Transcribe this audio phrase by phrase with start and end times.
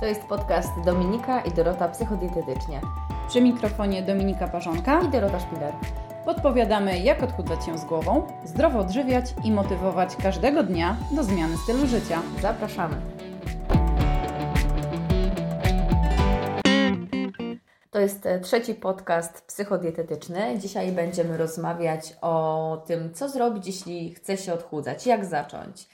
[0.00, 2.80] To jest podcast Dominika i Dorota Psychodietetycznie.
[3.28, 5.74] Przy mikrofonie Dominika Parzonka i Dorota Szpiler.
[6.24, 11.86] Podpowiadamy, jak odchudzać się z głową, zdrowo odżywiać i motywować każdego dnia do zmiany stylu
[11.86, 12.22] życia.
[12.42, 12.96] Zapraszamy.
[17.90, 20.58] To jest e, trzeci podcast psychodietetyczny.
[20.58, 25.88] Dzisiaj będziemy rozmawiać o tym, co zrobić, jeśli chce się odchudzać, jak zacząć.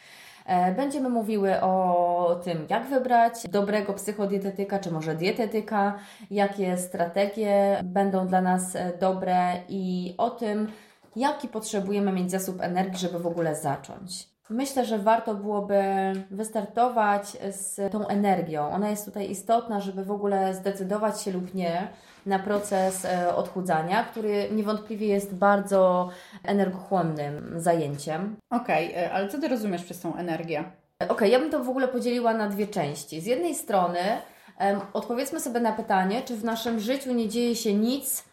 [0.46, 5.98] E, będziemy mówiły o tym, jak wybrać dobrego psychodietetyka, czy może dietetyka,
[6.30, 10.72] jakie strategie będą dla nas e, dobre i o tym,
[11.16, 14.35] jaki potrzebujemy mieć zasób energii, żeby w ogóle zacząć.
[14.50, 15.82] Myślę, że warto byłoby
[16.30, 18.70] wystartować z tą energią.
[18.70, 21.88] Ona jest tutaj istotna, żeby w ogóle zdecydować się lub nie
[22.26, 26.08] na proces e, odchudzania, który niewątpliwie jest bardzo
[26.44, 28.36] energochłonnym zajęciem.
[28.50, 30.64] Okej, okay, e, ale co Ty rozumiesz przez tą energię?
[30.98, 33.20] Okej, okay, ja bym to w ogóle podzieliła na dwie części.
[33.20, 33.98] Z jednej strony
[34.60, 38.24] um, odpowiedzmy sobie na pytanie, czy w naszym życiu nie dzieje się nic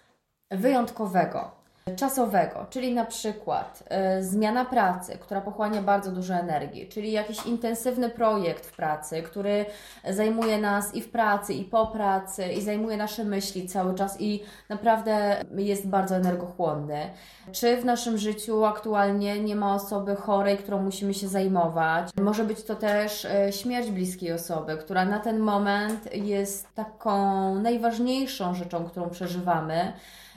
[0.52, 1.62] wyjątkowego
[1.95, 3.84] czasowego, czyli na przykład
[4.20, 9.66] y, zmiana pracy, która pochłania bardzo dużo energii, czyli jakiś intensywny projekt w pracy, który
[10.09, 14.44] zajmuje nas i w pracy, i po pracy, i zajmuje nasze myśli cały czas i
[14.70, 17.09] naprawdę jest bardzo energochłonny.
[17.52, 22.09] Czy w naszym życiu aktualnie nie ma osoby chorej, którą musimy się zajmować?
[22.22, 28.56] Może być to też y, śmierć bliskiej osoby, która na ten moment jest taką najważniejszą
[28.56, 29.94] rzeczą, którą przeżywamy.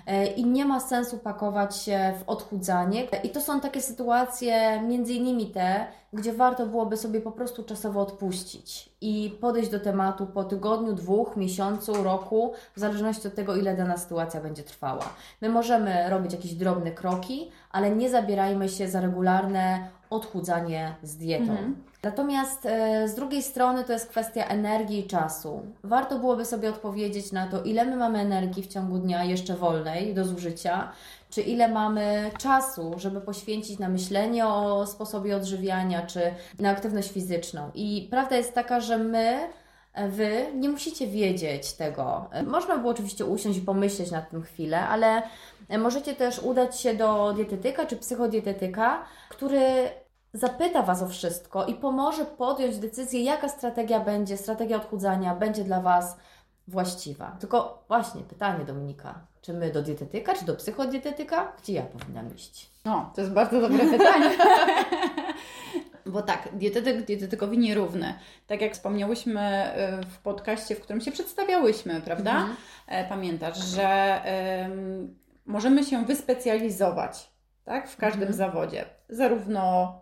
[0.06, 3.04] E, i nie ma sensu pakować się w odchudzanie.
[3.24, 8.00] I to są takie sytuacje, między innymi te, gdzie warto byłoby sobie po prostu czasowo
[8.00, 13.76] odpuścić i podejść do tematu po tygodniu, dwóch, miesiącu, roku, w zależności od tego, ile
[13.76, 15.04] dana sytuacja będzie trwała.
[15.40, 21.52] My możemy robić jakieś drobne kroki, ale nie zabierajmy się za regularne odchudzanie z dietą.
[21.52, 21.76] Mhm.
[22.06, 25.62] Natomiast e, z drugiej strony to jest kwestia energii i czasu.
[25.84, 30.14] Warto byłoby sobie odpowiedzieć na to, ile my mamy energii w ciągu dnia jeszcze wolnej
[30.14, 30.92] do zużycia,
[31.30, 36.20] czy ile mamy czasu, żeby poświęcić na myślenie o sposobie odżywiania, czy
[36.58, 37.70] na aktywność fizyczną.
[37.74, 39.48] I prawda jest taka, że my
[40.08, 42.30] Wy nie musicie wiedzieć tego.
[42.46, 45.22] Można było oczywiście usiąść i pomyśleć nad tym chwilę, ale
[45.78, 49.88] możecie też udać się do dietetyka czy psychodietetyka, który
[50.36, 55.80] zapyta Was o wszystko i pomoże podjąć decyzję, jaka strategia będzie, strategia odchudzania będzie dla
[55.80, 56.16] Was
[56.68, 57.36] właściwa.
[57.40, 61.52] Tylko właśnie pytanie Dominika, czy my do dietetyka, czy do psychodietetyka?
[61.62, 62.70] Gdzie ja powinnam iść?
[62.84, 64.30] No, to jest bardzo dobre pytanie.
[66.06, 68.14] Bo tak, dietetyk dietetykowi nierówny.
[68.46, 69.72] Tak jak wspomniałyśmy
[70.02, 72.30] y, w podcaście, w którym się przedstawiałyśmy, prawda?
[72.30, 72.56] Mhm.
[72.86, 74.20] E, pamiętasz, że
[74.62, 75.14] um,
[75.46, 77.30] możemy się wyspecjalizować
[77.66, 77.88] tak?
[77.88, 78.38] w każdym mhm.
[78.38, 79.94] zawodzie, zarówno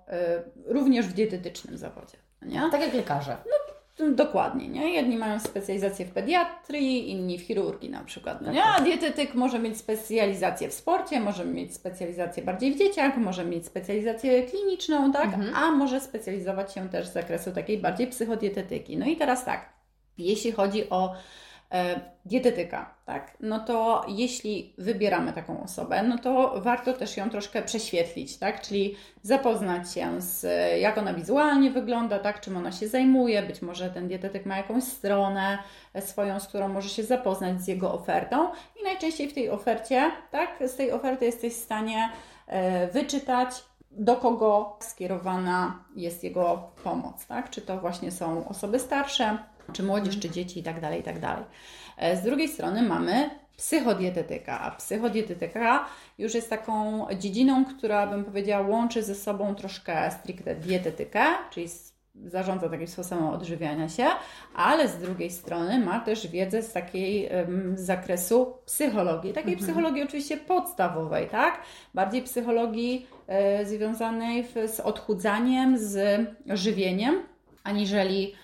[0.69, 2.17] y, również w dietetycznym zawodzie.
[2.43, 2.61] Nie?
[2.71, 3.37] Tak jak lekarze.
[3.47, 4.95] No, dokładnie, nie?
[4.95, 8.41] Jedni mają specjalizację w pediatrii, inni w chirurgii na przykład.
[8.41, 8.65] No, nie?
[8.65, 13.67] A dietetyk może mieć specjalizację w sporcie, może mieć specjalizację bardziej w dzieciach, może mieć
[13.67, 15.25] specjalizację kliniczną, tak?
[15.25, 15.55] Mhm.
[15.55, 18.97] A może specjalizować się też z zakresu takiej bardziej psychodietetyki.
[18.97, 19.73] No i teraz tak,
[20.19, 21.15] jeśli chodzi o
[22.25, 28.37] dietetyka, tak, no to jeśli wybieramy taką osobę, no to warto też ją troszkę prześwietlić,
[28.37, 30.47] tak, czyli zapoznać się z
[30.81, 34.85] jak ona wizualnie wygląda, tak, czym ona się zajmuje, być może ten dietetyk ma jakąś
[34.85, 35.59] stronę
[36.01, 38.49] swoją, z którą może się zapoznać z jego ofertą.
[38.81, 42.11] I najczęściej w tej ofercie, tak, z tej oferty jesteś w stanie
[42.47, 43.65] e, wyczytać,
[43.97, 47.51] do kogo skierowana jest jego pomoc, tak?
[47.51, 49.39] Czy to właśnie są osoby starsze,
[49.73, 51.21] czy młodzież, czy dzieci itd., tak itd.
[51.21, 51.45] Tak
[51.97, 55.87] e, z drugiej strony mamy psychodietetyka, a psychodietetyka
[56.19, 61.69] już jest taką dziedziną, która bym powiedziała łączy ze sobą troszkę stricte dietetykę, czyli
[62.25, 64.07] zarządza takim sposobem odżywiania się,
[64.55, 67.31] ale z drugiej strony ma też wiedzę z takiej
[67.75, 69.67] z zakresu psychologii, takiej mhm.
[69.67, 71.61] psychologii oczywiście podstawowej, tak?
[71.95, 77.23] Bardziej psychologii e, związanej w, z odchudzaniem, z żywieniem,
[77.65, 78.35] aniżeli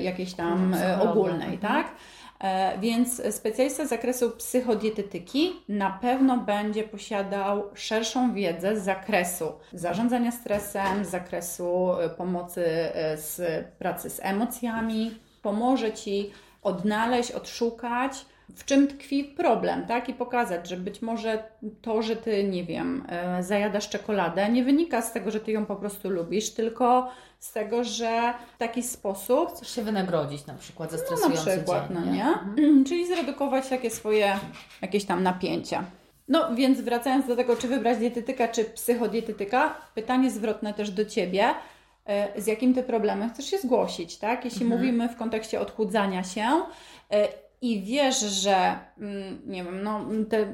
[0.00, 1.58] jakiejś tam e, ogólnej, mhm.
[1.58, 1.86] tak?
[2.40, 10.32] E, więc specjalista z zakresu psychodietetyki na pewno będzie posiadał szerszą wiedzę z zakresu zarządzania
[10.32, 12.64] stresem, z zakresu pomocy
[13.14, 16.30] z pracy z emocjami, pomoże Ci
[16.62, 20.08] odnaleźć, odszukać w czym tkwi problem, tak?
[20.08, 21.42] I pokazać, że być może
[21.82, 25.66] to, że ty, nie wiem, e, zajadasz czekoladę, nie wynika z tego, że ty ją
[25.66, 29.50] po prostu lubisz, tylko z tego, że w taki sposób.
[29.50, 32.24] Chcesz się wynagrodzić na przykład za stresujący no, na przykład, dzień, no nie?
[32.26, 32.84] Mhm.
[32.88, 34.38] Czyli zredukować takie swoje
[34.82, 35.84] jakieś tam napięcia.
[36.28, 41.54] No więc wracając do tego, czy wybrać dietetyka, czy psychodietetyka, pytanie zwrotne też do Ciebie.
[42.06, 44.44] e, z jakim ty problemem chcesz się zgłosić, tak?
[44.44, 44.80] Jeśli Mhm.
[44.80, 46.46] mówimy w kontekście odchudzania się
[47.10, 47.28] e,
[47.62, 50.46] i wiesz, że mm, nie wiem, no te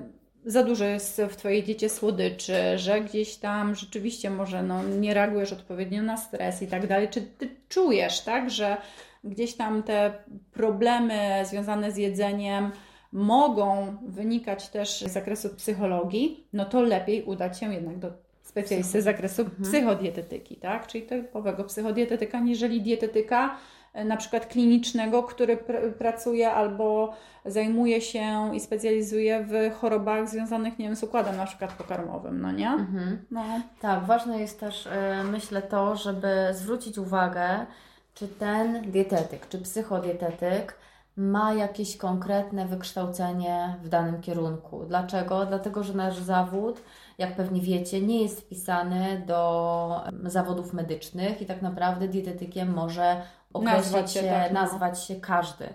[0.44, 5.52] za dużo jest w Twojej diecie słodyczy, że gdzieś tam rzeczywiście może no, nie reagujesz
[5.52, 7.08] odpowiednio na stres i tak dalej.
[7.08, 8.76] Czy Ty czujesz, tak, że
[9.24, 10.12] gdzieś tam te
[10.52, 12.70] problemy związane z jedzeniem
[13.12, 18.12] mogą wynikać też z zakresu psychologii, no to lepiej udać się jednak do
[18.42, 20.86] specjalisty z zakresu psychodietetyki, tak?
[20.86, 23.56] Czyli typowego psychodietetyka, niżeli dietetyka
[23.94, 30.86] na przykład klinicznego, który pr- pracuje albo zajmuje się i specjalizuje w chorobach związanych, nie
[30.86, 32.68] wiem, z układem na przykład pokarmowym, no nie?
[32.68, 33.24] Mhm.
[33.30, 33.44] No.
[33.80, 34.90] Tak, ważne jest też, y,
[35.24, 37.66] myślę, to, żeby zwrócić uwagę,
[38.14, 40.76] czy ten dietetyk, czy psychodietetyk
[41.16, 44.84] ma jakieś konkretne wykształcenie w danym kierunku.
[44.84, 45.46] Dlaczego?
[45.46, 46.82] Dlatego, że nasz zawód,
[47.18, 53.22] jak pewnie wiecie, nie jest wpisany do zawodów medycznych i tak naprawdę dietetykiem może
[53.52, 54.60] określić Nazwać się się, tak, no.
[54.60, 55.68] nazwać się każdy.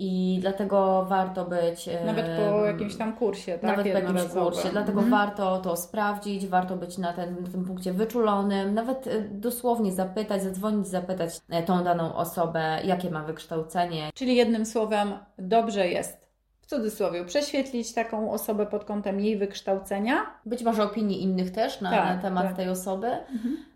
[0.00, 1.88] I dlatego warto być.
[2.06, 3.62] Nawet po jakimś tam kursie, tak?
[3.62, 5.10] nawet w jakimś kursie, dlatego Mhm.
[5.10, 10.42] warto to sprawdzić, warto być na, ten, na tym punkcie wyczulonym, nawet e, dosłownie zapytać,
[10.42, 14.10] zadzwonić, zapytać e, tą daną osobę, jakie ma wykształcenie.
[14.14, 16.17] Czyli jednym słowem, dobrze jest
[16.68, 20.14] w cudzysłowie prześwietlić taką osobę pod kątem jej wykształcenia,
[20.46, 22.56] Być może opinii innych też na, Tak, na temat tak.
[22.56, 23.10] tej osoby,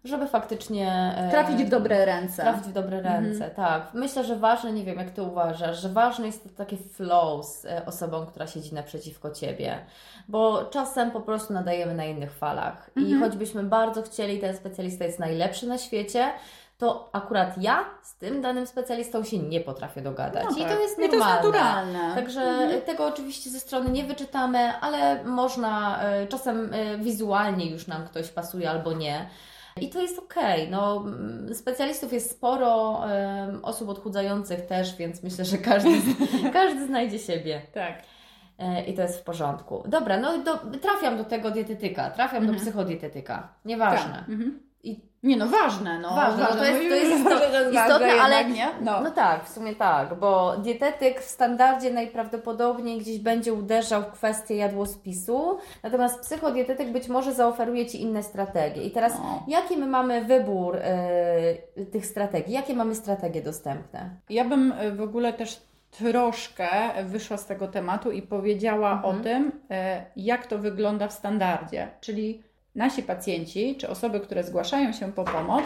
[0.04, 2.42] żeby faktycznie e, trafić w dobre ręce.
[2.42, 3.94] Trafić w dobre ręce, tak.
[3.94, 7.64] Myślę, że ważne, nie wiem jak Ty uważasz, że ważne jest to takie flow z
[7.64, 9.78] e, osobą, która siedzi naprzeciwko Ciebie,
[10.28, 13.20] bo czasem po prostu nadajemy na innych falach i Mhm.
[13.22, 16.30] choćbyśmy bardzo chcieli, ten specjalista jest najlepszy na świecie,
[16.82, 20.72] to akurat ja z tym danym specjalistą się nie potrafię dogadać No i tak.
[20.72, 21.42] to jest I to jest normalne.
[21.42, 22.14] naturalne.
[22.14, 28.04] Także tego oczywiście ze strony nie wyczytamy, ale można, e, czasem e, wizualnie już nam
[28.04, 29.26] ktoś pasuje albo nie.
[29.80, 30.70] I to jest okej.
[30.70, 35.90] No, mm, specjalistów jest sporo, em, osób odchudzających też, więc myślę, że każdy,
[36.52, 37.62] każdy znajdzie siebie.
[37.74, 37.94] Tak.
[38.58, 39.84] E, I to jest w porządku.
[39.88, 43.48] Dobra, no do, trafiam do tego dietetyka, trafiam do psychodietetyka.
[43.64, 44.14] Nieważne.
[44.14, 44.28] Tak.
[44.28, 44.71] Mhm.
[44.82, 46.14] I Nie no, ważne, no.
[46.14, 47.30] Ważne, no to jest- Mówimy, to jest to
[47.60, 48.68] jest istotne, ważne ale- nie?
[48.80, 49.00] No.
[49.00, 54.56] No tak, w sumie tak, bo dietetyk w standardzie najprawdopodobniej gdzieś będzie uderzał w kwestię
[54.56, 58.82] jadłospisu, natomiast psychodietetyk być może zaoferuje Ci inne strategie.
[58.82, 59.42] I teraz No.
[59.48, 62.52] jaki my mamy wybór y, tych strategii?
[62.54, 64.10] Jakie mamy strategie dostępne?
[64.30, 66.68] Ja bym y, w ogóle też troszkę
[67.04, 69.16] wyszła z tego tematu i powiedziała Mhm.
[69.20, 71.88] o tym, e, jak to wygląda w standardzie.
[72.00, 72.42] Czyli
[72.74, 75.64] nasi pacjenci, czy osoby, które zgłaszają się po pomoc,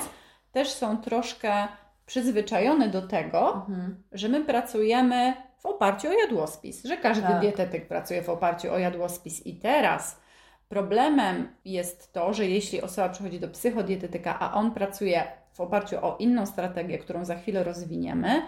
[0.52, 1.68] też są troszkę
[2.06, 4.02] przyzwyczajone do tego, Mhm.
[4.12, 7.40] że my pracujemy w oparciu o jadłospis, że każdy Tak.
[7.40, 9.46] dietetyk pracuje w oparciu o jadłospis.
[9.46, 10.20] I teraz
[10.68, 16.16] problemem jest to, że jeśli osoba przychodzi do psychodietetyka, a on pracuje w oparciu o
[16.18, 18.42] inną strategię, którą za chwilę rozwiniemy,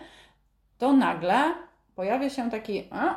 [0.79, 1.45] to nagle
[1.95, 3.17] pojawia się taki, a,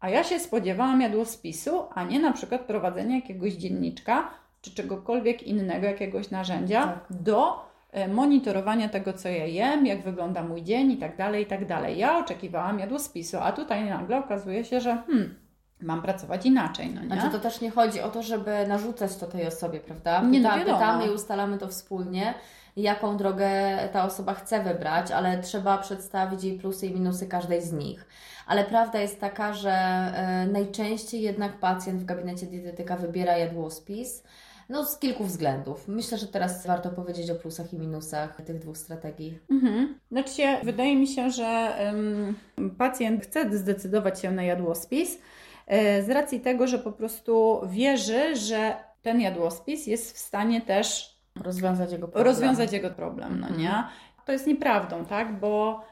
[0.00, 4.30] a ja się spodziewałam jadłospisu, a nie na przykład prowadzenia jakiegoś dzienniczka
[4.64, 7.04] czy czegokolwiek innego, jakiegoś narzędzia Tak.
[7.10, 11.46] do e, monitorowania tego, co ja jem, jak wygląda mój dzień i tak dalej, i
[11.46, 11.98] tak dalej.
[11.98, 15.34] Ja oczekiwałam jadłospisu, a tutaj nagle okazuje się, że hmm,
[15.80, 17.06] mam pracować inaczej, no nie?
[17.06, 20.22] Znaczy to też nie chodzi o to, żeby narzucać to tej osobie, prawda?
[20.22, 22.34] Nie, no Pyta, pytamy i ustalamy to wspólnie,
[22.76, 23.50] jaką drogę
[23.92, 28.06] ta osoba chce wybrać, ale trzeba przedstawić jej plusy i minusy każdej z nich.
[28.46, 34.24] Ale prawda jest taka, że e, najczęściej jednak pacjent w gabinecie dietetyka wybiera jadłospis.
[34.68, 35.88] No, z kilku względów.
[35.88, 39.38] Myślę, że teraz warto powiedzieć o plusach i minusach tych dwóch strategii.
[39.50, 39.98] Mhm.
[40.10, 42.34] Znaczy się, wydaje mi się, że em,
[42.78, 45.18] pacjent chce zdecydować się na jadłospis
[45.66, 51.14] e, z racji tego, że po prostu wierzy, że ten jadłospis jest w stanie też
[51.42, 52.26] Rozwiązać jego problem.
[52.26, 53.68] rozwiązać jego problem, no nie?
[53.68, 53.84] Mhm.
[54.26, 55.40] To jest nieprawdą, tak?
[55.40, 55.84] Bo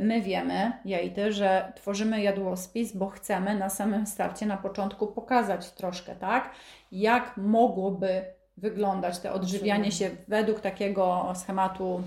[0.00, 5.06] my wiemy, ja i ty, że tworzymy jadłospis, bo chcemy na samym starcie, na początku
[5.06, 6.50] pokazać troszkę, tak?
[6.92, 8.24] Jak mogłoby
[8.56, 12.02] wyglądać to odżywianie się według takiego schematu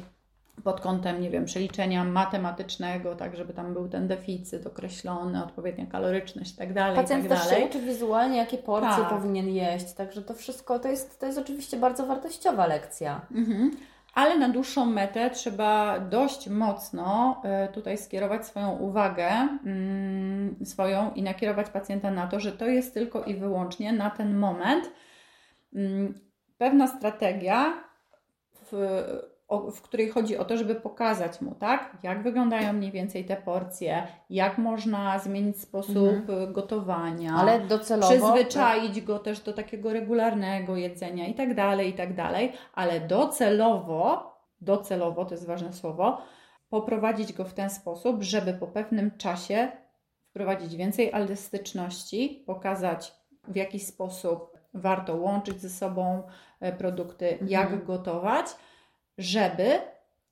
[0.64, 6.54] pod kątem, nie wiem, przeliczenia matematycznego, tak, żeby tam był ten deficyt określony, odpowiednia kaloryczność
[6.54, 7.62] i tak dalej, Pacjent i tak też dalej.
[7.64, 9.10] się uczy wizualnie, jakie porcje Tak.
[9.10, 13.22] powinien jeść, także to wszystko to jest, to jest oczywiście bardzo wartościowa lekcja.
[13.36, 13.72] Mhm.
[14.14, 19.30] Ale na dłuższą metę trzeba dość mocno e, tutaj skierować swoją uwagę
[19.66, 24.38] mm, swoją i nakierować pacjenta na to, że to jest tylko i wyłącznie na ten
[24.38, 24.92] moment
[25.76, 26.20] mm,
[26.58, 27.84] pewna strategia,
[28.72, 29.04] w,
[29.52, 33.36] o, w której chodzi o to, żeby pokazać mu, tak, jak wyglądają mniej więcej te
[33.36, 38.14] porcje, jak można zmienić sposób e, gotowania Ale docelowo...
[38.14, 44.32] przyzwyczaić go też do takiego regularnego jedzenia i tak dalej, i tak dalej, ale docelowo
[44.62, 46.22] docelowo, to jest ważne słowo,
[46.70, 49.72] poprowadzić go w ten sposób, żeby po pewnym czasie
[50.30, 53.14] wprowadzić więcej elastyczności, pokazać
[53.48, 56.24] w jaki sposób warto łączyć ze sobą
[56.60, 57.50] e, produkty, Mhm.
[57.52, 58.46] jak gotować,
[59.18, 59.80] żeby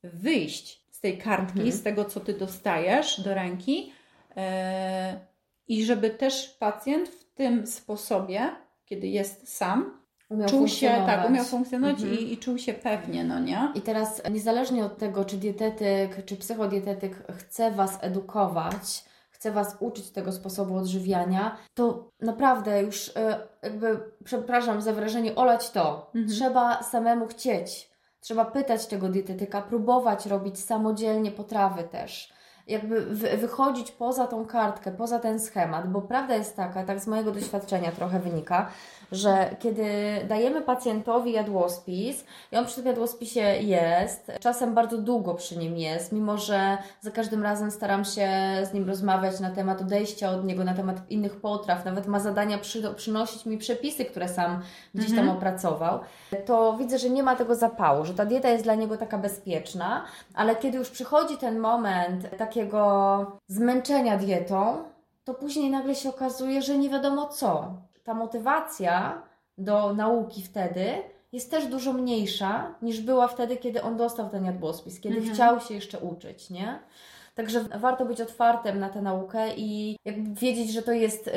[0.04, 1.72] wyjść z tej kartki, Mhm.
[1.72, 3.94] z tego, co ty dostajesz do ręki
[4.38, 5.20] e,
[5.68, 8.50] i żeby też pacjent w tym sposobie,
[8.86, 12.20] kiedy jest sam, Umiał czuł się, tak, umiał funkcjonować Mhm.
[12.20, 13.72] i, i czuł się pewnie, no nie?
[13.76, 20.10] I teraz niezależnie od tego, czy dietetyk, czy psychodietetyk chce Was edukować, chce Was uczyć
[20.10, 26.12] tego sposobu odżywiania, to naprawdę już e, jakby, przepraszam za wyrażenie, olać to.
[26.16, 26.28] Mhm.
[26.28, 27.90] Trzeba samemu chcieć.
[28.22, 32.34] Trzeba pytać tego dietetyka, próbować robić samodzielnie potrawy też.
[32.68, 37.08] Jakby wy, wychodzić poza tą kartkę, poza ten schemat, bo prawda jest taka, tak z
[37.08, 38.72] mojego doświadczenia trochę wynika,
[39.12, 39.86] że kiedy
[40.28, 46.12] dajemy pacjentowi jadłospis i on przy tym jadłospisie jest, czasem bardzo długo przy nim jest,
[46.12, 48.30] mimo że za każdym razem staram się
[48.70, 52.58] z nim rozmawiać na temat odejścia od niego, na temat innych potraw, nawet ma zadania
[52.58, 54.62] przy, przynosić mi przepisy, które sam
[54.96, 55.38] gdzieś tam Mhm.
[55.38, 56.00] opracował,
[56.46, 60.06] to widzę, że nie ma tego zapału, że ta dieta jest dla niego taka bezpieczna,
[60.34, 64.78] ale kiedy już przychodzi ten moment takiego zmęczenia dietą,
[65.24, 67.74] to później nagle się okazuje, że nie wiadomo co.
[68.10, 69.22] Ta motywacja
[69.58, 70.86] do nauki wtedy
[71.32, 75.34] jest też dużo mniejsza niż była wtedy, kiedy on dostał ten jadłospis, kiedy Mhm.
[75.36, 76.80] chciał się jeszcze uczyć, nie?
[77.40, 81.32] Także warto być otwartym na tę naukę i jakby wiedzieć, że to jest y,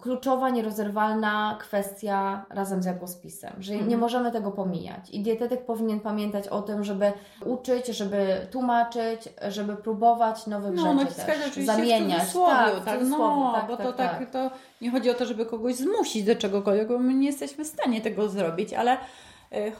[0.00, 4.00] kluczowa, nierozerwalna kwestia razem z jadłospisem, że nie Mhm.
[4.00, 5.10] możemy tego pomijać.
[5.10, 7.12] I dietetyk powinien pamiętać o tym, żeby
[7.44, 12.18] uczyć, żeby tłumaczyć, żeby próbować nowych No, rzeczy naciskać też, oczywiście zamieniać.
[12.18, 14.30] w cudzysłowie, tak, tak, w cudzysłowie, no, tak, bo tak, to tak, tak.
[14.30, 14.50] to
[14.80, 18.00] nie chodzi o to, żeby kogoś zmusić do czegokolwiek, bo my nie jesteśmy w stanie
[18.00, 18.96] tego zrobić, ale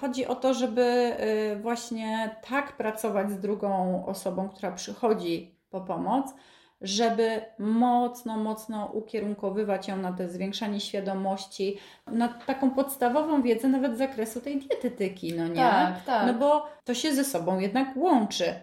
[0.00, 1.16] chodzi o to, żeby
[1.52, 6.35] y, właśnie tak pracować z drugą osobą, która przychodzi po pomoc,
[6.80, 13.99] żeby mocno, mocno ukierunkowywać ją na to zwiększanie świadomości, na taką podstawową wiedzę nawet z
[13.99, 15.54] zakresu tej dietetyki, no nie?
[15.54, 16.26] Tak, tak.
[16.26, 18.54] No bo to się ze sobą jednak łączy.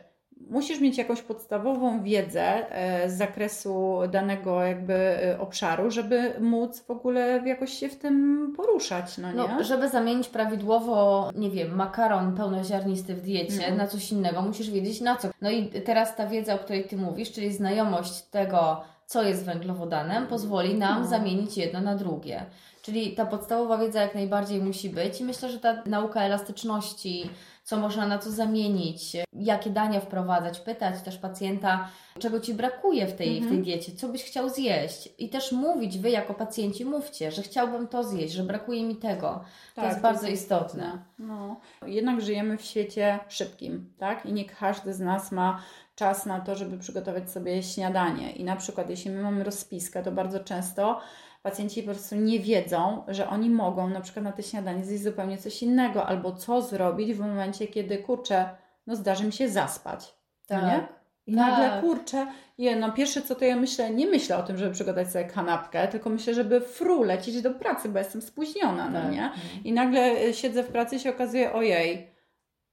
[0.49, 6.91] Musisz mieć jakąś podstawową wiedzę e, z zakresu danego jakby e, obszaru, żeby móc w
[6.91, 9.35] ogóle jakoś się w tym poruszać, no nie?
[9.37, 13.77] No, żeby zamienić prawidłowo, nie wiem, makaron pełnoziarnisty w diecie Mhm.
[13.77, 15.27] na coś innego, musisz wiedzieć na co.
[15.41, 20.27] No i teraz ta wiedza, o której Ty mówisz, czyli znajomość tego, co jest węglowodanem,
[20.27, 21.07] pozwoli nam No.
[21.07, 22.45] zamienić jedno na drugie.
[22.81, 27.29] Czyli ta podstawowa wiedza jak najbardziej musi być i myślę, że ta nauka elastyczności,
[27.63, 31.89] co można na co zamienić, jakie dania wprowadzać, pytać też pacjenta,
[32.19, 33.63] czego Ci brakuje w tej, w tej Mhm.
[33.63, 38.03] diecie, co byś chciał zjeść i też mówić, Wy jako pacjenci mówcie, że chciałbym to
[38.03, 39.43] zjeść, że brakuje mi tego.
[39.75, 40.97] To Tak, jest bardzo istotne.
[41.19, 41.59] No.
[41.85, 44.25] Jednak żyjemy w świecie szybkim, tak?
[44.25, 45.61] I nie każdy z nas ma
[45.95, 48.31] czas na to, żeby przygotować sobie śniadanie.
[48.31, 50.99] I na przykład, jeśli my mamy rozpiskę, to bardzo często
[51.43, 55.37] pacjenci po prostu nie wiedzą, że oni mogą na przykład na te śniadanie zjeść zupełnie
[55.37, 58.49] coś innego, albo co zrobić w momencie, kiedy kurczę,
[58.87, 60.13] no zdarzy mi się zaspać.
[60.47, 60.61] Tak.
[60.61, 60.87] No nie?
[61.27, 61.47] I Tak.
[61.49, 65.11] nagle kurczę, je, no pierwsze co to ja myślę, nie myślę o tym, żeby przygotować
[65.11, 69.11] sobie kanapkę, tylko myślę, żeby fru lecieć do pracy, bo jestem spóźniona, no Tak.
[69.11, 69.31] nie?
[69.63, 72.13] I nagle e, siedzę w pracy i się okazuje, ojej,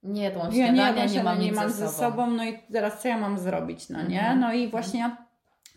[0.03, 1.99] Nie, to mam ja nie, nie, właśnie, mam nie mam ze ze sobą.
[2.11, 4.21] sobą, no i teraz co ja mam zrobić, no nie?
[4.21, 4.41] Mhm.
[4.41, 5.17] No i właśnie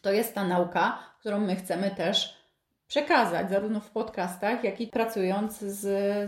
[0.01, 2.42] to jest ta nauka, którą my chcemy też
[2.93, 5.79] przekazać, zarówno w podcastach, jak i pracując z,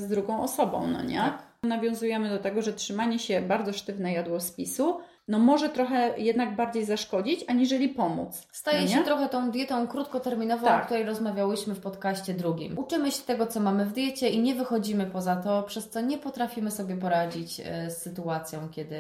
[0.02, 1.18] z drugą osobą, no nie?
[1.18, 1.44] Tak.
[1.64, 7.46] Nawiązujemy do tego, że trzymanie się bardzo sztywne jadłospisu, no może trochę jednak bardziej zaszkodzić,
[7.48, 8.48] aniżeli pomóc.
[8.52, 10.82] Staje no się trochę tą dietą krótkoterminową, Tak.
[10.84, 12.80] o której rozmawiałyśmy w podcaście drugim.
[12.80, 16.18] Uczymy się tego, co mamy w diecie i nie wychodzimy poza to, przez co nie
[16.18, 18.98] potrafimy sobie poradzić e, z sytuacją, kiedy,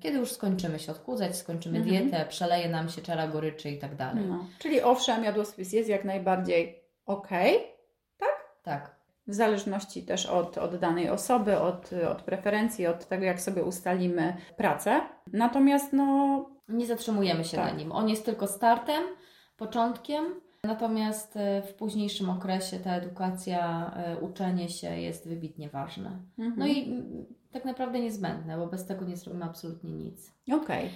[0.00, 1.96] kiedy już skończymy się odchudzać, skończymy Mhm.
[2.08, 4.24] dietę, przeleje nam się czara goryczy i tak dalej.
[4.28, 4.44] No.
[4.58, 6.77] Czyli owszem, jadłospis jest jak najbardziej
[7.08, 7.58] okej,
[8.62, 8.96] Tak.
[9.26, 14.36] w zależności też od, od danej osoby, od, od preferencji, od tego, jak sobie ustalimy
[14.56, 15.00] pracę.
[15.32, 17.66] Natomiast no, Nie zatrzymujemy się Tak.
[17.72, 17.92] na nim.
[17.92, 19.02] On jest tylko startem,
[19.56, 20.24] początkiem,
[20.64, 26.10] natomiast e, w późniejszym okresie ta edukacja, e, uczenie się jest wybitnie ważne.
[26.38, 26.54] mhm.
[26.58, 27.02] No i
[27.52, 30.32] tak naprawdę niezbędne, bo bez tego nie zrobimy absolutnie nic.
[30.52, 30.90] okej.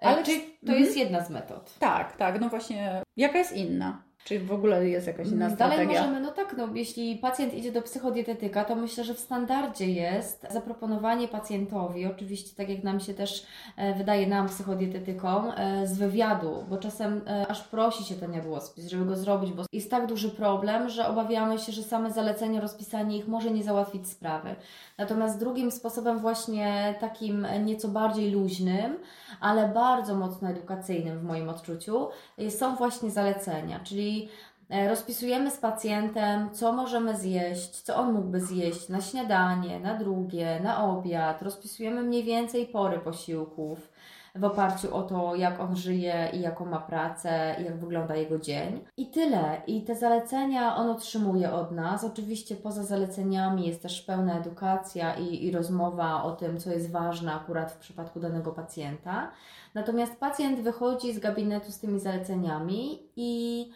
[0.00, 0.80] Ale Ale czy to mhm.
[0.80, 1.78] jest jedna z metod?
[1.78, 4.02] Tak, tak, no właśnie, jaka jest inna?
[4.24, 6.00] Czyli w ogóle jest jakaś inna Dalej strategia?
[6.00, 10.46] możemy, no tak, no, jeśli pacjent idzie do psychodietetyka, to myślę, że w standardzie jest
[10.50, 16.64] zaproponowanie pacjentowi, oczywiście tak jak nam się też e, wydaje, nam psychodietetykom, e, z wywiadu,
[16.68, 20.30] bo czasem e, aż prosi się ten jadłospis, żeby go zrobić, bo jest tak duży
[20.30, 24.54] problem, że obawiamy się, że same zalecenie, rozpisanie ich może nie załatwić sprawy.
[24.98, 28.96] Natomiast drugim sposobem właśnie takim nieco bardziej luźnym,
[29.44, 32.08] ale bardzo mocno edukacyjnym w moim odczuciu,
[32.50, 34.28] są właśnie zalecenia, czyli
[34.70, 40.60] e, rozpisujemy z pacjentem, co możemy zjeść, co on mógłby zjeść na śniadanie, na drugie,
[40.60, 41.42] na obiad.
[41.42, 43.92] Rozpisujemy mniej więcej pory posiłków
[44.34, 48.38] w oparciu o to, jak on żyje i jaką ma pracę, i jak wygląda jego
[48.38, 48.84] dzień.
[48.96, 49.62] I tyle.
[49.66, 52.04] I te zalecenia on otrzymuje od nas.
[52.04, 57.34] Oczywiście poza zaleceniami jest też pełna edukacja i, i rozmowa o tym, co jest ważne
[57.34, 59.30] akurat w przypadku danego pacjenta.
[59.74, 63.70] Natomiast pacjent wychodzi z gabinetu z tymi zaleceniami i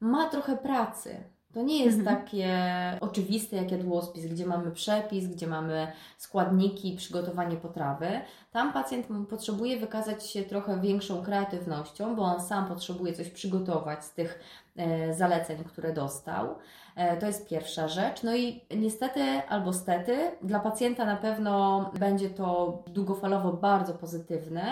[0.00, 1.24] ma trochę pracy.
[1.54, 2.16] To nie jest Mhm.
[2.16, 2.48] takie
[3.00, 8.06] oczywiste jak jadłospis, gdzie mamy przepis, gdzie mamy składniki, przygotowanie potrawy.
[8.52, 14.12] Tam pacjent potrzebuje wykazać się trochę większą kreatywnością, bo on sam potrzebuje coś przygotować z
[14.12, 14.40] tych
[14.76, 16.54] e, zaleceń, które dostał.
[16.96, 18.22] E, to jest pierwsza rzecz.
[18.22, 24.62] No i niestety albo stety, dla pacjenta na pewno będzie to długofalowo bardzo pozytywne,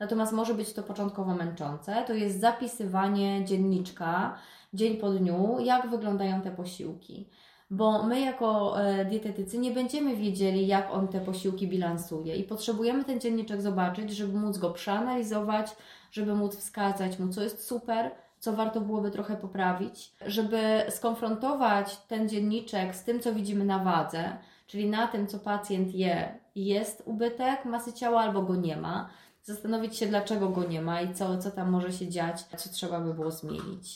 [0.00, 2.04] natomiast może być to początkowo męczące.
[2.06, 4.34] To jest zapisywanie dzienniczka
[4.74, 7.28] dzień po dniu, jak wyglądają te posiłki.
[7.70, 13.04] Bo my, jako e, dietetycy, nie będziemy wiedzieli, jak on te posiłki bilansuje, i potrzebujemy
[13.04, 15.76] ten dzienniczek zobaczyć, żeby móc go przeanalizować,
[16.12, 22.28] żeby móc wskazać mu, co jest super, co warto byłoby trochę poprawić, żeby skonfrontować ten
[22.28, 26.38] dzienniczek z tym, co widzimy na wadze, czyli na tym, co pacjent je.
[26.54, 29.08] Jest ubytek masy ciała albo go nie ma.
[29.42, 33.00] Zastanowić się, dlaczego go nie ma i co, co tam może się dziać, co trzeba
[33.00, 33.94] by było zmienić.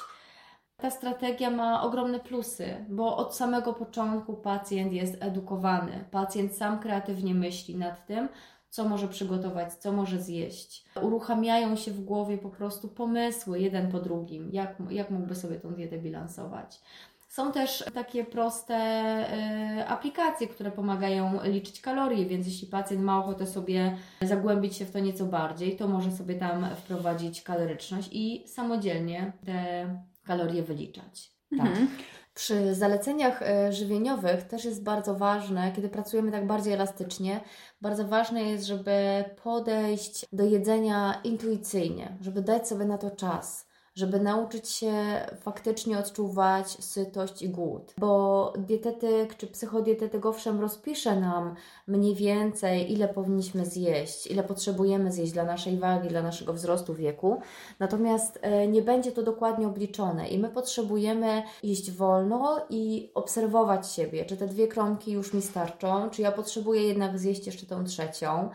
[0.80, 6.04] Ta strategia ma ogromne plusy, bo od samego początku pacjent jest edukowany.
[6.11, 8.28] Pacjent sam kreatywnie myśli nad tym,
[8.70, 10.85] co może przygotować, co może zjeść.
[11.02, 15.75] Uruchamiają się w głowie po prostu pomysły jeden po drugim, jak, jak mógłby sobie tą
[15.75, 16.80] dietę bilansować.
[17.28, 23.47] Są też takie proste e, aplikacje, które pomagają liczyć kalorie, więc jeśli pacjent ma ochotę
[23.47, 29.32] sobie zagłębić się w to nieco bardziej, to może sobie tam wprowadzić kaloryczność i samodzielnie
[29.47, 29.88] te
[30.28, 31.32] kalorie wyliczać.
[31.58, 31.67] Tak.
[31.67, 31.88] Mhm.
[32.34, 37.41] Przy zaleceniach e, żywieniowych też jest bardzo ważne, kiedy pracujemy tak bardziej elastycznie,
[37.80, 43.68] bardzo ważne jest, żeby podejść do jedzenia intuicyjnie, żeby dać sobie na to czas,
[43.99, 44.93] żeby nauczyć się
[45.41, 47.95] faktycznie odczuwać sytość i głód.
[47.99, 51.54] Bo dietetyk czy psychodietetyk owszem rozpisze nam
[51.87, 57.41] mniej więcej, ile powinniśmy zjeść, ile potrzebujemy zjeść dla naszej wagi, dla naszego wzrostu wieku,
[57.78, 64.25] natomiast e, nie będzie to dokładnie obliczone i my potrzebujemy jeść wolno i obserwować siebie,
[64.25, 68.50] czy te dwie kromki już mi starczą, czy ja potrzebuję jednak zjeść jeszcze tą trzecią.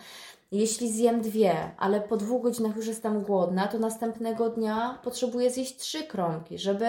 [0.54, 5.78] Jeśli zjem dwie, ale po dwóch godzinach już jestem głodna, to następnego dnia potrzebuję zjeść
[5.78, 6.86] trzy kromki, żeby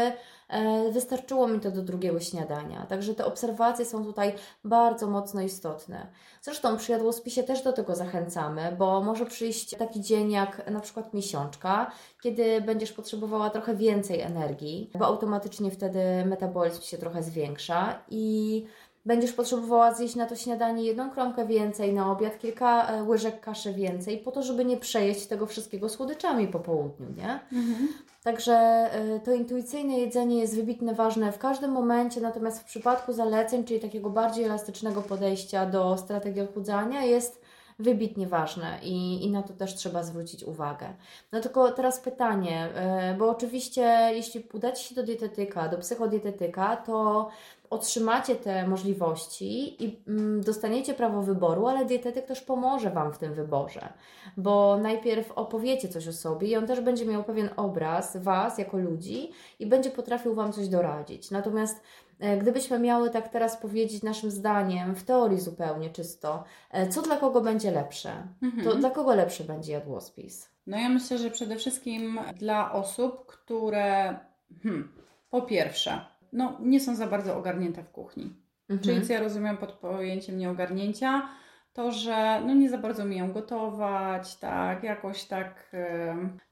[0.49, 2.87] e, wystarczyło mi to do drugiego śniadania.
[2.87, 4.33] Także te obserwacje są tutaj
[4.65, 6.07] bardzo mocno istotne.
[6.43, 11.15] Zresztą przy jadłospisie też do tego zachęcamy, bo może przyjść taki dzień jak na przykład
[11.15, 18.67] miesiączka, kiedy będziesz potrzebowała trochę więcej energii, bo automatycznie wtedy metabolizm się trochę zwiększa i
[19.07, 23.73] będziesz potrzebowała zjeść na to śniadanie jedną kromkę więcej, na obiad kilka e, łyżek kaszy
[23.73, 27.41] więcej, po to, żeby nie przejeść tego wszystkiego słodyczami po południu, nie?
[27.53, 27.89] Mhm.
[28.25, 33.65] Także y, to intuicyjne jedzenie jest wybitnie ważne w każdym momencie, natomiast w przypadku zaleceń,
[33.65, 37.45] czyli takiego bardziej elastycznego podejścia do strategii odchudzania, jest
[37.79, 40.87] wybitnie ważne i, i na to też trzeba zwrócić uwagę.
[41.33, 42.69] No tylko teraz pytanie,
[43.13, 47.29] y, bo oczywiście jeśli udacie się do dietetyka, do psychodietetyka, to
[47.71, 53.35] otrzymacie te możliwości i mm, dostaniecie prawo wyboru, ale dietetyk też pomoże Wam w tym
[53.35, 53.93] wyborze,
[54.37, 58.77] bo najpierw opowiecie coś o sobie i on też będzie miał pewien obraz Was jako
[58.77, 61.31] ludzi i będzie potrafił Wam coś doradzić.
[61.31, 61.81] Natomiast
[62.21, 67.17] e, gdybyśmy miały tak teraz powiedzieć naszym zdaniem, w teorii zupełnie czysto, e, co dla
[67.17, 68.65] kogo będzie lepsze, Mhm.
[68.65, 70.49] to dla kogo lepszy będzie jadłospis?
[70.67, 74.19] No ja myślę, że przede wszystkim dla osób, które
[74.63, 74.93] hmm,
[75.31, 76.01] po pierwsze,
[76.35, 78.25] no nie są za bardzo ogarnięte w kuchni.
[78.69, 78.81] Mhm.
[78.81, 81.29] Czyli co ja rozumiem pod pojęciem nieogarnięcia,
[81.73, 85.71] to, że no nie za bardzo umieją gotować, tak, jakoś tak,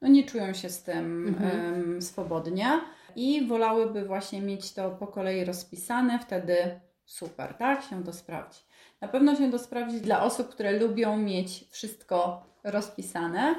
[0.01, 1.75] no nie czują się z tym Mhm.
[1.75, 2.67] em, swobodnie
[3.17, 8.61] i wolałyby właśnie mieć to po kolei rozpisane, wtedy super, tak, się to sprawdzi.
[9.01, 13.55] Na pewno się to sprawdzi dla osób, które lubią mieć wszystko rozpisane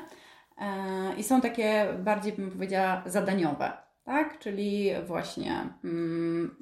[0.57, 3.71] e, i są takie bardziej, bym powiedziała, zadaniowe.
[4.05, 4.39] Tak?
[4.39, 5.51] Czyli właśnie
[5.83, 6.55] mm,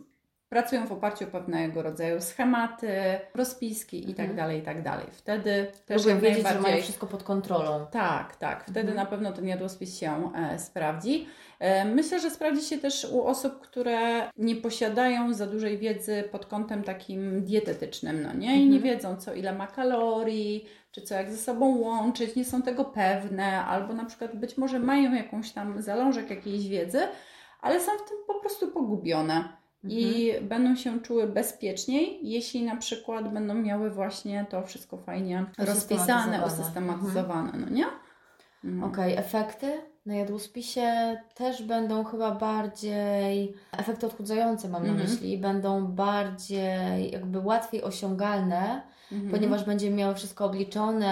[0.50, 2.90] pracują w oparciu o pewnego rodzaju schematy,
[3.36, 4.36] rozpiski i tak Mhm.
[4.38, 5.06] dalej, i tak dalej.
[5.12, 6.82] Wtedy też Lubią jak wiedzieć, że mają najbardziej...
[6.84, 7.86] wszystko pod kontrolą.
[7.92, 8.64] Tak, tak.
[8.64, 8.98] Wtedy Mhm.
[8.98, 11.28] na pewno ten jadłospis się e, sprawdzi.
[11.60, 16.46] E, myślę, że sprawdzi się też u osób, które nie posiadają za dużej wiedzy pod
[16.46, 18.56] kątem takim dietetycznym, no nie?
[18.56, 18.84] I nie Mhm.
[18.84, 23.66] wiedzą, co ile ma kalorii, czy co jak ze sobą łączyć, nie są tego pewne,
[23.66, 27.00] albo na przykład być może mają jakąś tam zalążek jakiejś wiedzy,
[27.62, 29.62] ale są w tym po prostu pogubione.
[29.84, 36.04] I będą się czuły bezpieczniej, jeśli na przykład będą miały właśnie to wszystko fajnie rozpisane,
[36.42, 36.46] Usystematyzowane.
[36.48, 37.86] usystematyzowane, no nie?
[38.64, 38.88] No.
[38.88, 45.10] Okej, efekty na jadłospisie też będą chyba bardziej, efekty odchudzające mam na Mhm.
[45.10, 49.32] myśli, będą bardziej jakby łatwiej osiągalne, Mhm.
[49.32, 51.08] ponieważ będziemy miały wszystko obliczone,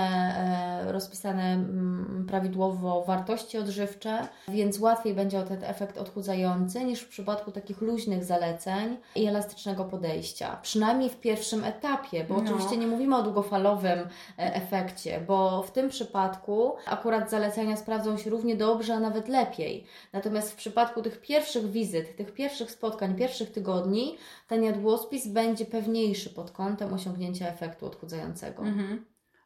[0.88, 7.09] e, rozpisane mm, prawidłowo wartości odżywcze, więc łatwiej będzie o ten efekt odchudzający niż w
[7.09, 10.59] przypadku takich luźnych zaleceń i elastycznego podejścia.
[10.62, 12.41] Przynajmniej w pierwszym etapie, bo No.
[12.41, 14.07] oczywiście nie mówimy o długofalowym e,
[14.38, 19.85] efekcie, bo w tym przypadku akurat zalecenia sprawdzą się równie dobrze, a nawet lepiej.
[20.13, 24.17] Natomiast w przypadku tych pierwszych wizyt, tych pierwszych spotkań, pierwszych tygodni,
[24.49, 28.63] ten jadłospis będzie pewniejszy pod kątem osiągnięcia efektu odchudzającego.
[28.63, 29.05] Mhm.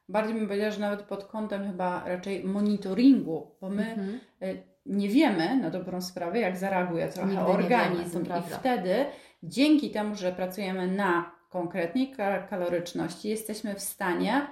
[0.10, 4.20] Bardziej bym powiedziała, że nawet pod kątem chyba raczej monitoringu, bo my Mhm.
[4.44, 8.26] y, nie wiemy na dobrą sprawę, jak zareaguje trochę Nigdy wiemy, organizm.
[8.26, 9.06] to I wtedy,
[9.44, 14.48] dzięki temu, że pracujemy na konkretnej ka- kaloryczności, jesteśmy w stanie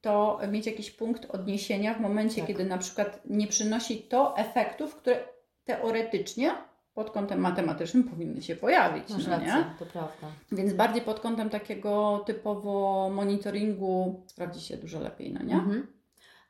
[0.00, 2.46] to mieć jakiś punkt odniesienia w momencie, Tak.
[2.46, 5.16] kiedy na przykład nie przynosi to efektów, które
[5.64, 6.50] teoretycznie
[6.94, 9.10] pod kątem matematycznym powinny się pojawić.
[9.10, 9.64] Masz no rację, nie?
[9.78, 10.26] to prawda.
[10.52, 15.54] Więc bardziej pod kątem takiego typowo monitoringu sprawdzi się dużo lepiej, no nie?
[15.54, 15.86] Mhm.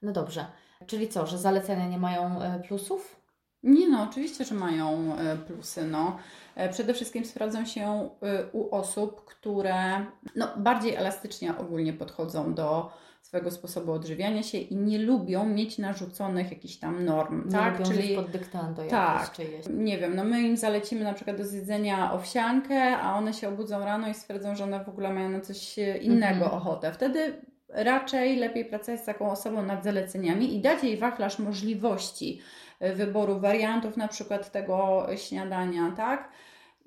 [0.03, 0.47] No dobrze.
[0.87, 3.21] Czyli co, że zalecenia nie mają e, plusów?
[3.63, 5.85] Nie no, oczywiście, że mają e, plusy.
[5.85, 6.17] No.
[6.55, 8.09] E, Przede wszystkim sprawdzą się
[8.53, 12.93] u osób, które no, bardziej elastycznie ogólnie podchodzą do
[13.35, 17.79] swojego sposobu odżywiania się i nie lubią mieć narzuconych jakichś tam norm, Nie tak?
[17.79, 19.20] lubią żyć pod dyktando tak.
[19.20, 19.66] jakieś czyjeś.
[19.70, 23.85] Nie wiem, no my im zalecimy na przykład do zjedzenia owsiankę, a one się obudzą
[23.85, 26.53] rano i stwierdzą, że one w ogóle mają na coś innego Mhm.
[26.53, 26.92] ochotę.
[26.92, 32.40] Wtedy raczej lepiej pracować z taką osobą nad zaleceniami i dać jej wachlarz możliwości
[32.81, 36.29] e, wyboru wariantów na przykład tego śniadania, tak?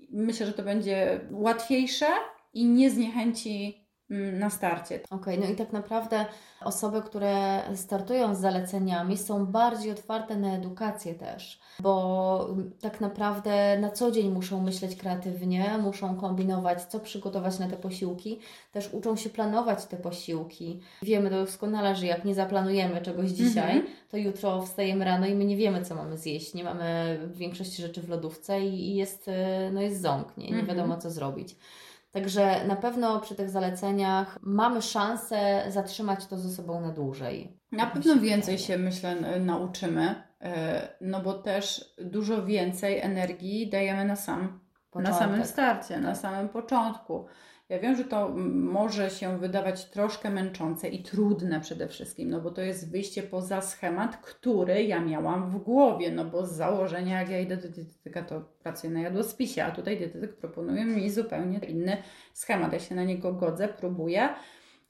[0.10, 2.06] Myślę, że to będzie łatwiejsze
[2.54, 5.00] i nie zniechęci na starcie.
[5.10, 6.26] Okej, no i tak naprawdę
[6.62, 12.48] osoby, które startują z zaleceniami, są bardziej otwarte na edukację też, bo
[12.82, 18.40] tak naprawdę na co dzień muszą myśleć kreatywnie, muszą kombinować, co przygotować na te posiłki,
[18.72, 20.80] też uczą się planować te posiłki.
[21.02, 23.86] Wiemy doskonale, że jak nie zaplanujemy czegoś dzisiaj, Mhm.
[24.12, 28.02] to jutro wstajemy rano i my nie wiemy, co mamy zjeść, nie mamy większości rzeczy
[28.02, 30.68] w lodówce i jest, e, no jest ząk, nie, nie Mhm.
[30.78, 31.56] wiadomo, co zrobić.
[32.12, 37.60] Także na pewno przy tych zaleceniach mamy szansę zatrzymać to ze sobą na dłużej.
[37.72, 44.16] Na pewno więcej się, myślę, nauczymy, e, no bo też dużo więcej energii dajemy na
[44.16, 44.50] sam Na
[44.92, 45.16] Początek.
[45.20, 46.18] samym starcie, na Tak.
[46.18, 47.26] samym początku.
[47.70, 52.52] Ja wiem, że to może się wydawać troszkę męczące i trudne przede wszystkim, no bo
[52.52, 57.30] to jest wyjście poza schemat, który ja miałam w głowie, no bo z założenia, jak
[57.30, 61.98] ja idę do dietetyka, to pracuję na jadłospisie, a tutaj dietetyk proponuje mi zupełnie inny
[62.34, 62.74] schemat.
[62.74, 64.30] Ja się na niego godzę, próbuję,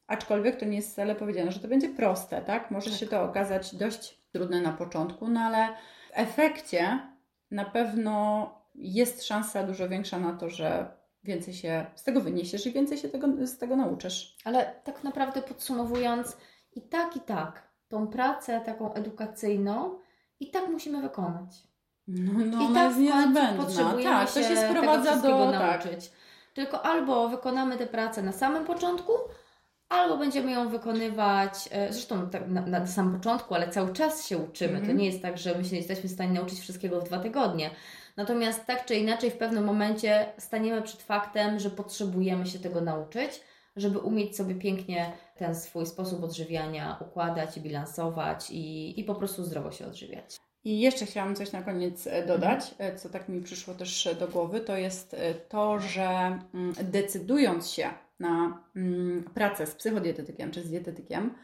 [0.07, 2.71] aczkolwiek to nie jest wcale powiedziane, że to będzie proste, tak?
[2.71, 2.99] Może Tak.
[2.99, 6.99] się to okazać dość trudne na początku, no ale w efekcie
[7.51, 12.71] na pewno jest szansa dużo większa na to, że więcej się z tego wyniesiesz i
[12.71, 14.35] więcej się tego, z tego nauczysz.
[14.45, 16.37] Ale tak naprawdę podsumowując,
[16.75, 19.99] i tak, i tak, tą pracę taką edukacyjną
[20.39, 21.63] i tak musimy wykonać.
[22.07, 23.53] No, no I tak jest niezbędna.
[23.63, 25.51] potrzebujemy Tak, to się sprowadza do...
[25.51, 26.11] Tak, nauczyć.
[26.53, 29.11] Tylko albo wykonamy tę pracę na samym początku,
[29.89, 34.37] albo będziemy ją wykonywać, e, zresztą tak na, na samym początku, ale cały czas się
[34.37, 34.73] uczymy.
[34.73, 34.97] To Mhm.
[34.97, 37.69] nie jest tak, że my się nie jesteśmy w stanie nauczyć wszystkiego w dwa tygodnie.
[38.17, 43.41] Natomiast tak czy inaczej, w pewnym momencie staniemy przed faktem, że potrzebujemy się tego nauczyć,
[43.75, 49.43] żeby umieć sobie pięknie ten swój sposób odżywiania układać i bilansować i, i po prostu
[49.43, 50.37] zdrowo się odżywiać.
[50.63, 54.15] I jeszcze chciałam coś na koniec e, dodać, e, co tak mi przyszło też e,
[54.15, 55.15] do głowy, to jest
[55.49, 56.03] to, że
[56.53, 61.35] mm, decydując się na mm, pracę z psychodietetykiem czy z dietetykiem,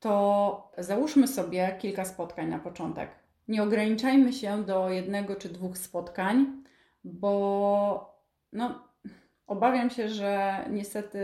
[0.00, 3.21] to załóżmy sobie kilka spotkań na początek.
[3.48, 6.62] Nie ograniczajmy się do jednego czy dwóch spotkań,
[7.04, 8.88] bo no,
[9.46, 11.20] obawiam się, że niestety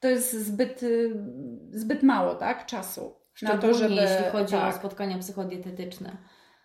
[0.00, 0.84] to jest zbyt,
[1.72, 3.94] zbyt mało tak, czasu na to, Szczególnie żeby.
[3.94, 6.16] jeśli chodzi tak, o spotkania psychodietetyczne.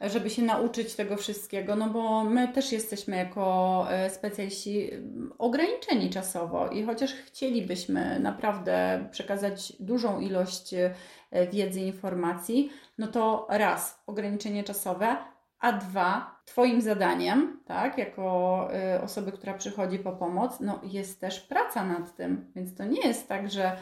[0.09, 6.09] Żeby się nauczyć tego wszystkiego, no bo my też jesteśmy jako e, specjaliści mm, ograniczeni
[6.09, 10.93] czasowo i chociaż chcielibyśmy naprawdę przekazać dużą ilość e,
[11.51, 15.17] wiedzy, informacji, no to raz, ograniczenie czasowe,
[15.59, 21.39] a dwa, Twoim zadaniem, tak, jako y, osoby, która przychodzi po pomoc, no jest też
[21.39, 22.51] praca nad tym.
[22.55, 23.77] Więc to nie jest tak, że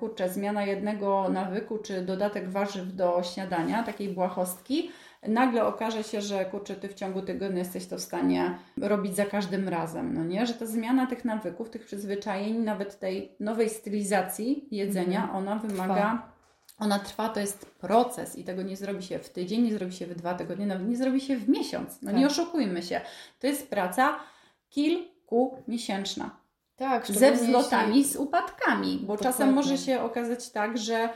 [0.00, 4.90] kurczę, zmiana jednego nawyku czy dodatek warzyw do śniadania, takiej błahostki,
[5.28, 9.24] nagle okaże się, że kurczę, ty w ciągu tygodnia jesteś to w stanie robić za
[9.24, 10.46] każdym razem, no nie?
[10.46, 15.36] Że ta zmiana tych nawyków, tych przyzwyczajeń, nawet tej nowej stylizacji jedzenia, Mhm.
[15.38, 16.32] ona wymaga Trwa.
[16.78, 20.06] ona trwa, to jest proces i tego nie zrobi się w tydzień, nie zrobi się
[20.06, 22.02] w dwa tygodnie, nawet nie zrobi się w miesiąc.
[22.02, 22.20] No Tak.
[22.20, 23.00] nie oszukujmy się.
[23.40, 24.16] To jest praca
[24.68, 26.30] kilkumiesięczna.
[26.76, 29.24] Tak, Ze wzlotami, jeśli- z upadkami, bo Dokładnie.
[29.24, 31.08] czasem może się okazać tak, że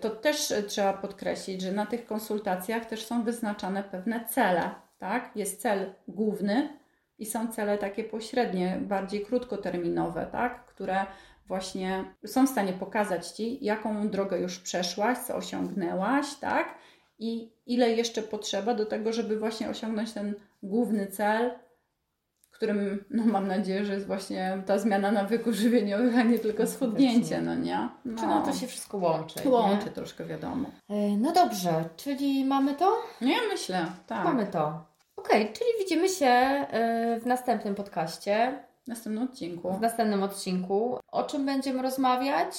[0.00, 4.70] to, też trzeba podkreślić, że na tych konsultacjach też są wyznaczane pewne cele.
[4.98, 5.30] Tak?
[5.36, 6.78] Jest cel główny
[7.18, 10.66] i są cele takie pośrednie, bardziej krótkoterminowe, tak?
[10.66, 11.06] które
[11.46, 16.74] właśnie są w stanie pokazać Ci, jaką drogę już przeszłaś, co osiągnęłaś, tak?
[17.18, 21.50] I ile jeszcze potrzeba do tego, żeby właśnie osiągnąć ten główny cel,
[22.60, 27.40] którym, no mam nadzieję, że jest właśnie ta zmiana nawyków żywieniowych, a nie tylko schudnięcie,
[27.40, 27.88] no nie?
[28.18, 29.48] Czy no to się wszystko łączy.
[29.48, 29.90] łączy nie?
[29.90, 30.68] troszkę, wiadomo.
[30.90, 32.96] E, No dobrze, czyli mamy to?
[33.20, 34.24] No ja myślę, tak.
[34.24, 34.84] Mamy to.
[35.16, 36.66] Okej, czyli widzimy się e,
[37.20, 39.72] w następnym podcaście, W następnym odcinku.
[39.72, 40.98] w następnym odcinku.
[41.12, 42.54] O czym będziemy rozmawiać?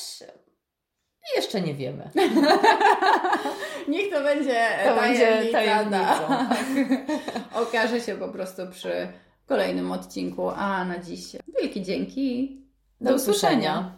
[1.35, 2.09] Jeszcze nie wiemy.
[3.87, 6.27] Niech to będzie To będzie tajemnica, tajemnicą.
[6.27, 6.57] tak.
[7.67, 9.07] Okaże się po prostu przy
[9.51, 10.49] kolejnym odcinku.
[10.49, 12.57] A na dziś wielkie dzięki.
[13.01, 13.89] Do usłyszenia.